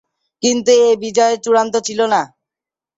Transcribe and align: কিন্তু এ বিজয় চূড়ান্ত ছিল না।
কিন্তু 0.43 0.71
এ 0.79 0.89
বিজয় 1.03 1.35
চূড়ান্ত 1.43 1.73
ছিল 1.87 1.99
না। 2.13 2.21